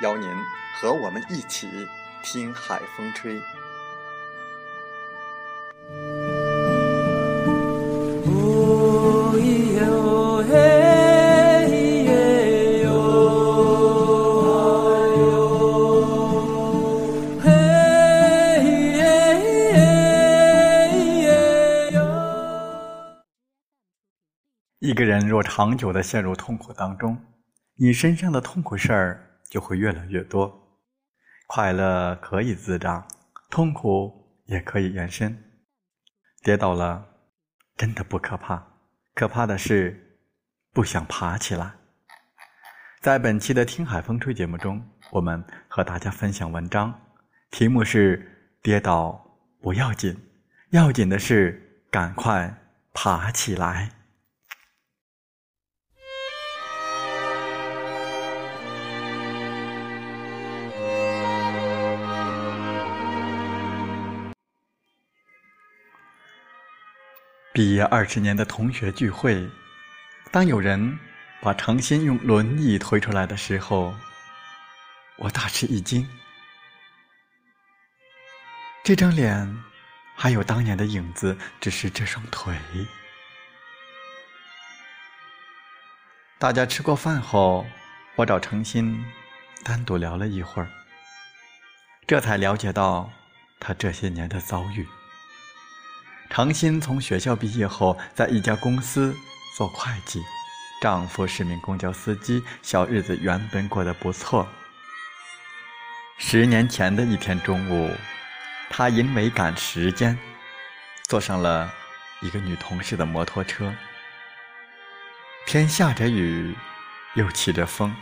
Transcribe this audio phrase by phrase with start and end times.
[0.00, 0.28] 邀您
[0.80, 1.68] 和我们一起
[2.22, 3.40] 听海风吹。
[24.80, 27.18] 一个人若长久的陷入痛苦当中，
[27.76, 29.27] 你身上的痛苦事儿。
[29.50, 30.78] 就会越来越多，
[31.46, 33.06] 快乐可以滋长，
[33.50, 35.36] 痛苦也可以延伸。
[36.42, 37.06] 跌倒了，
[37.76, 38.62] 真的不可怕，
[39.14, 40.20] 可怕的是
[40.72, 41.74] 不想爬起来。
[43.00, 47.00] 在本期的《听海风吹》节目中，我们和大家分享文章，
[47.50, 48.30] 题目是
[48.62, 50.16] “跌倒不要紧，
[50.70, 52.54] 要紧的是赶快
[52.92, 53.90] 爬起来”。
[67.58, 69.50] 毕业二十年的同学聚会，
[70.30, 70.96] 当有人
[71.40, 73.92] 把程心用轮椅推出来的时候，
[75.16, 76.08] 我大吃一惊。
[78.84, 79.60] 这张脸
[80.14, 82.56] 还有当年的影子，只是这双腿。
[86.38, 87.66] 大家吃过饭后，
[88.14, 89.04] 我找程心
[89.64, 90.70] 单独聊了一会儿，
[92.06, 93.10] 这才了解到
[93.58, 94.86] 他这些年的遭遇。
[96.30, 99.14] 常新从学校毕业后，在一家公司
[99.56, 100.22] 做会计，
[100.80, 104.46] 丈夫是名公交司机，小日子原本过得不错。
[106.16, 107.92] 十年前的一天中午，
[108.70, 110.16] 他因为赶时间，
[111.04, 111.72] 坐上了
[112.20, 113.74] 一个女同事的摩托车。
[115.46, 116.54] 天下着雨，
[117.14, 117.94] 又起着风，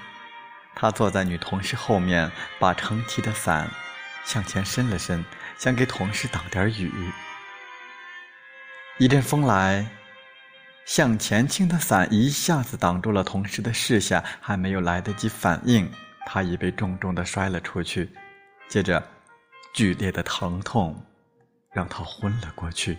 [0.74, 3.70] 他坐在女同事后面，把撑起的伞
[4.24, 5.24] 向前伸了伸，
[5.56, 6.92] 想给同事挡点雨。
[8.98, 9.86] 一阵风来，
[10.86, 15.86] 向前倾的伞一下子挡住了同事的视线，还没有来得及反应，
[16.24, 18.10] 他已被重重的摔了出去。
[18.70, 19.06] 接着，
[19.74, 20.98] 剧烈的疼痛
[21.72, 22.96] 让他昏了过去。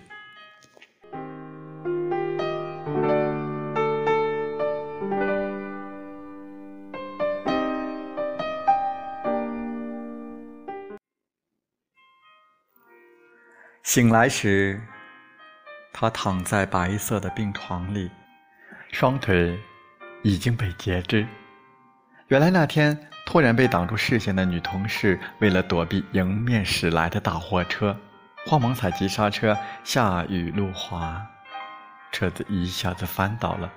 [13.82, 14.80] 醒来时。
[16.00, 18.08] 他躺在白色的病床里，
[18.92, 19.60] 双腿
[20.22, 21.26] 已经被截肢。
[22.28, 22.96] 原来那天
[23.26, 27.98] 突然被挡住视线的女同事，为了躲避迎面驶来的大货车，
[28.46, 29.58] 慌忙踩急刹车。
[29.84, 31.26] 下雨路滑，
[32.12, 33.74] 车子一下子翻倒了。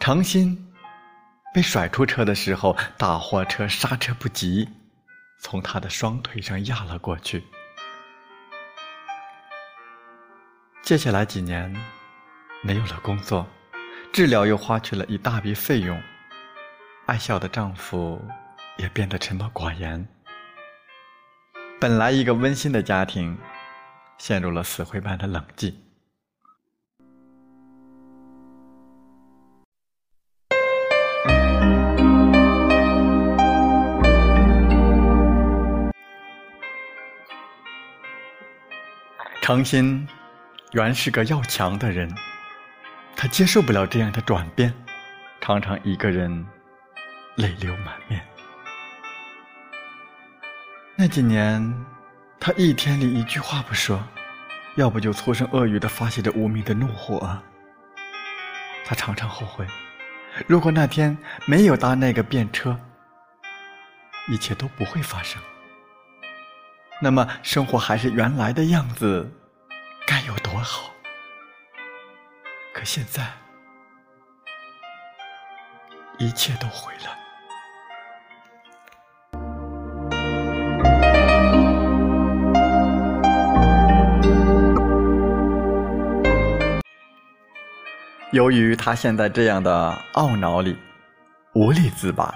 [0.00, 0.66] 程心
[1.54, 4.68] 被甩出车的时候，大货车刹车不及，
[5.38, 7.44] 从他的双腿上压了过去。
[10.84, 11.74] 接下来几年，
[12.62, 13.46] 没有了工作，
[14.12, 15.98] 治疗又花去了一大笔费用，
[17.06, 18.22] 爱笑的丈夫
[18.76, 20.06] 也变得沉默寡言。
[21.80, 23.34] 本来一个温馨的家庭，
[24.18, 25.74] 陷入了死灰般的冷寂。
[39.40, 40.06] 诚心。
[40.74, 42.12] 原是个要强的人，
[43.14, 44.74] 他接受不了这样的转变，
[45.40, 46.44] 常常一个人
[47.36, 48.20] 泪流满面。
[50.96, 51.72] 那几年，
[52.40, 54.02] 他一天里一句话不说，
[54.74, 57.40] 要不就粗声恶语的发泄着无名的怒火。
[58.84, 59.64] 他常常后悔，
[60.48, 61.16] 如果那天
[61.46, 62.76] 没有搭那个便车，
[64.26, 65.40] 一切都不会发生。
[67.00, 69.30] 那么生活还是原来的样子，
[70.06, 70.92] 该有多好！
[72.72, 73.22] 可现在，
[76.18, 77.18] 一切都毁了。
[88.32, 90.76] 由于他现在这样的懊恼里，
[91.54, 92.34] 无力自拔，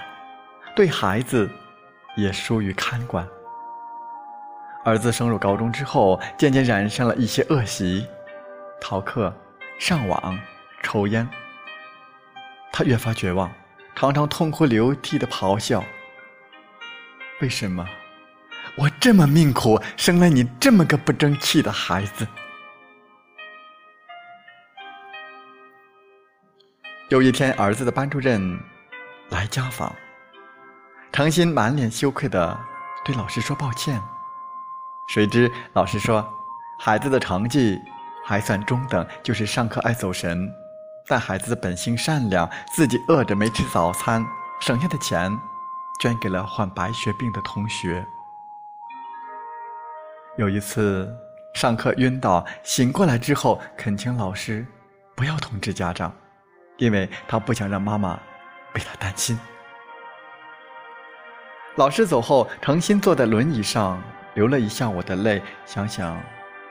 [0.77, 1.51] 对孩子
[2.17, 3.29] 也疏于看管。
[4.85, 8.07] 儿子升入高中之后，渐渐染上了一些恶习，
[8.81, 9.35] 逃课、
[9.79, 10.39] 上网、
[10.83, 11.29] 抽烟。
[12.73, 13.53] 他越发绝望，
[13.95, 15.85] 常常痛哭流涕的咆哮
[17.43, 17.87] ：“为什么
[18.77, 22.27] 我这么命苦，生了你这么个不争气的孩子？”
[27.11, 28.59] 有一天，儿子的班主任
[29.31, 29.95] 来家访，
[31.11, 32.59] 诚心满脸羞愧的
[33.05, 34.01] 对老师说抱歉。
[35.09, 36.27] 谁知老师说，
[36.79, 37.81] 孩子的成绩
[38.25, 40.53] 还算中等，就是上课爱走神。
[41.07, 44.23] 但孩子的本性善良，自己饿着没吃早餐，
[44.61, 45.35] 省下的钱
[45.99, 48.07] 捐给了患白血病的同学。
[50.37, 51.11] 有一次
[51.55, 54.67] 上课晕倒，醒过来之后，恳请老师
[55.17, 56.13] 不要通知家长。
[56.77, 58.21] 因为他不想让妈妈
[58.75, 59.37] 为他担心。
[61.75, 64.01] 老师走后，诚心坐在轮椅上
[64.39, 66.17] 流了一下我的泪，想想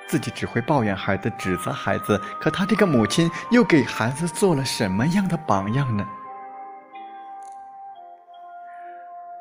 [0.07, 6.07] 自己只会抱怨孩子、指责孩子，可他这个母亲又给孩子做了什么样的榜样呢？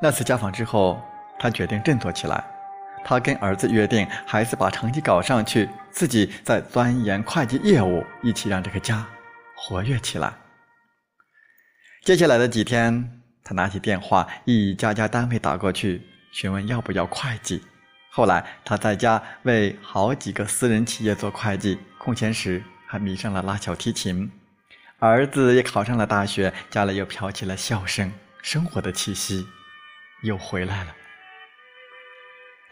[0.01, 1.01] 那次家访之后，
[1.39, 2.43] 他决定振作起来。
[3.01, 9.05] 他跟儿子约定，孩子把成绩搞上去，自己再钻研会计业务，一起让这个家
[9.55, 10.33] 活跃起来。
[12.03, 16.01] 接下来的几天，他拿起电话，一家家单位打过去，
[16.33, 17.63] 询问要不要会计。
[18.17, 24.31] 后来，他在家为好几个私人企业做会计，空闲时还迷上了拉小提琴。
[24.97, 28.11] 儿子也考上了大学，家里又飘起了笑声，
[28.41, 29.45] 生活的气息
[30.23, 30.95] 又回来了。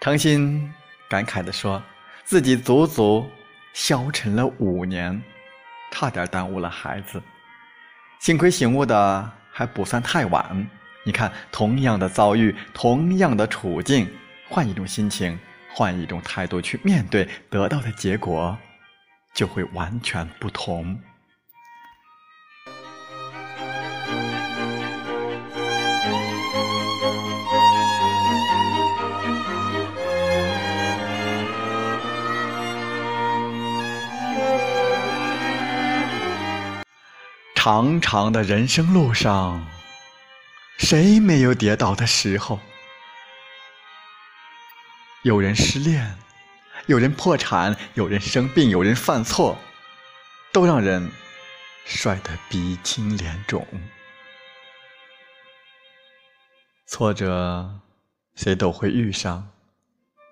[0.02, 0.74] 诚心
[1.08, 1.80] 感慨地说
[2.26, 3.30] ：“自己足足
[3.72, 5.22] 消沉了五年，
[5.92, 7.22] 差点耽误了孩子。”
[8.18, 10.68] 幸亏醒悟的还不算太晚。
[11.04, 14.12] 你看，同样的遭遇，同样的处境，
[14.48, 15.38] 换一种心情，
[15.74, 18.58] 换一种态度去面对，得到的结果
[19.34, 20.98] 就会完全不同。
[37.56, 39.66] 长长的人生路上，
[40.78, 42.60] 谁没有跌倒的时候？
[45.26, 46.16] 有人失恋，
[46.86, 49.58] 有人破产，有人生病，有人犯错，
[50.54, 51.10] 都让人
[51.84, 53.66] 摔得鼻青脸肿。
[56.86, 57.68] 挫折
[58.36, 59.50] 谁都会遇上，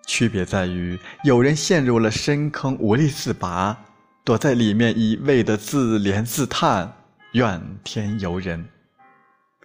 [0.05, 3.75] 区别在于有人陷入了深坑无力自拔，
[4.23, 6.95] 躲在里面一味的自怜自叹。
[7.31, 8.63] 怨天尤人，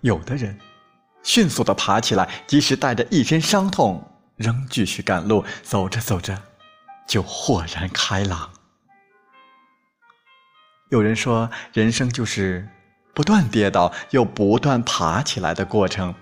[0.00, 0.58] 有的人
[1.22, 4.02] 迅速的爬起来，即使带着一身伤痛，
[4.38, 5.44] 仍继续赶路。
[5.62, 6.42] 走着走着，
[7.06, 8.48] 就豁然开朗。
[10.88, 12.66] 有人说，人生就是
[13.12, 16.14] 不断跌倒又不断爬起来的过程。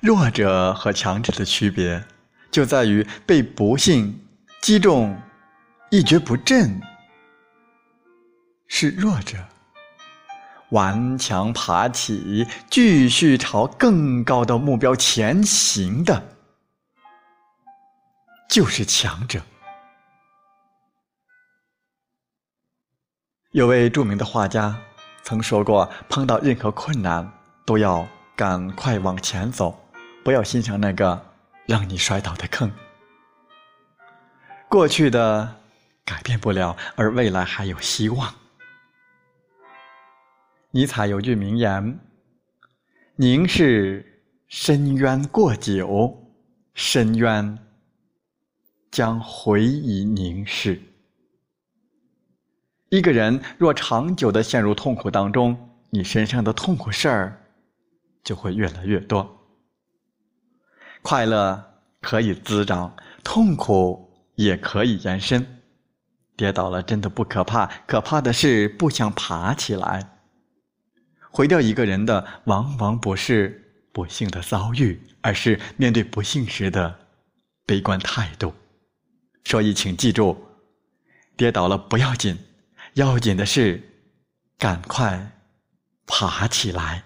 [0.00, 2.04] 弱者和强者的区别，
[2.52, 4.20] 就在于被不幸
[4.62, 5.20] 击中，
[5.90, 6.80] 一蹶不振，
[8.68, 9.36] 是弱者。
[10.70, 16.22] 顽强爬起，继续朝更高的目标前行的，
[18.48, 19.40] 就是强者。
[23.52, 24.74] 有位著名的画家
[25.22, 27.30] 曾说过：“碰到任何困难，
[27.66, 29.78] 都要赶快往前走，
[30.24, 31.22] 不要欣赏那个
[31.66, 32.70] 让你摔倒的坑。
[34.68, 35.56] 过去的
[36.04, 38.34] 改变不了，而未来还有希望。”
[40.72, 42.00] 尼采有句名言
[43.16, 46.32] ：“凝视深渊过久，
[46.74, 47.58] 深渊
[48.90, 50.80] 将回以凝视。”
[52.90, 55.56] 一个人若长久的陷入痛苦当中，
[55.90, 57.44] 你身上的痛苦事儿
[58.24, 59.38] 就会越来越多。
[61.02, 61.62] 快乐
[62.00, 65.46] 可以滋长，痛苦也可以延伸。
[66.36, 70.14] 跌倒了真的不可怕，可怕的是不想爬起来。
[71.30, 76.98] 毁掉一个人的，往往不是不幸的遭遇，而是面对不幸时的
[77.66, 78.54] 悲观态度。
[79.48, 80.36] 所以，请记住，
[81.34, 82.38] 跌倒了不要紧，
[82.92, 83.82] 要紧的是
[84.58, 85.32] 赶快
[86.06, 87.02] 爬起来。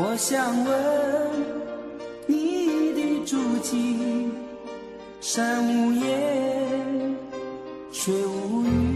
[0.00, 0.72] 我想问
[2.28, 4.30] 你的足迹，
[5.20, 7.16] 山无言，
[7.90, 8.87] 水无语。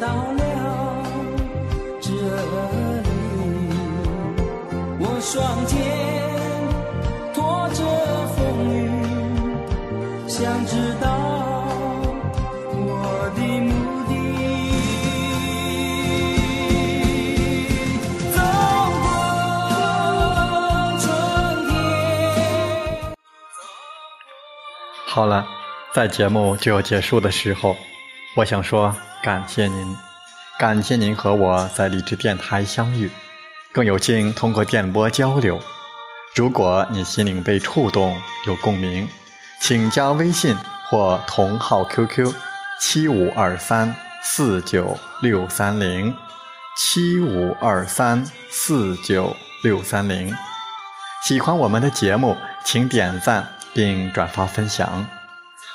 [0.00, 0.42] 到了
[2.00, 3.08] 这里，
[4.98, 5.74] 我双肩
[7.34, 7.80] 拖着
[8.34, 8.36] 风
[8.74, 8.74] 雨，
[10.28, 11.06] 想知道
[12.72, 13.70] 我的目
[14.08, 14.12] 的。
[18.32, 18.38] 走
[19.00, 19.04] 过
[20.98, 21.04] 春
[21.68, 21.74] 天。
[25.06, 25.46] 好了，
[25.94, 27.74] 在节目就要结束的时候，
[28.36, 29.96] 我想说感谢您，
[30.58, 33.10] 感谢您和我在荔枝电台相遇。
[33.72, 35.58] 更有幸通过电波交流。
[36.34, 38.14] 如果你心灵被触动，
[38.46, 39.08] 有共鸣，
[39.62, 40.54] 请加微信
[40.90, 42.30] 或同号 QQ：
[42.78, 46.14] 七五二三四九六三零
[46.76, 50.30] 七五二三四九六三零。
[51.24, 55.06] 喜欢我们的节目，请点赞并转发分享。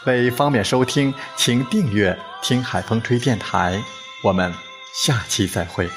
[0.05, 3.81] 为方便收听，请订阅“听海风吹电台”。
[4.23, 4.53] 我们
[4.93, 5.89] 下期再会。